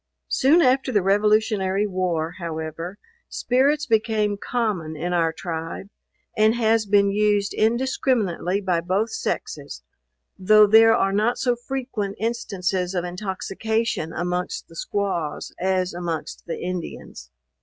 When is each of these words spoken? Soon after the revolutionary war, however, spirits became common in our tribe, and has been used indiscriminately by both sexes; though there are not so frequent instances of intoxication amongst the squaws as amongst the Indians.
Soon 0.29 0.63
after 0.63 0.91
the 0.91 1.03
revolutionary 1.03 1.85
war, 1.85 2.37
however, 2.39 2.97
spirits 3.29 3.85
became 3.85 4.35
common 4.35 4.95
in 4.95 5.13
our 5.13 5.31
tribe, 5.31 5.91
and 6.35 6.55
has 6.55 6.87
been 6.87 7.11
used 7.11 7.53
indiscriminately 7.53 8.61
by 8.61 8.81
both 8.81 9.11
sexes; 9.11 9.83
though 10.39 10.65
there 10.65 10.95
are 10.95 11.13
not 11.13 11.37
so 11.37 11.55
frequent 11.55 12.15
instances 12.19 12.95
of 12.95 13.05
intoxication 13.05 14.11
amongst 14.11 14.67
the 14.69 14.75
squaws 14.75 15.53
as 15.59 15.93
amongst 15.93 16.47
the 16.47 16.59
Indians. 16.59 17.29